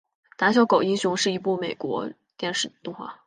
[0.35, 3.19] 胆小狗英雄是一出美国电视动画。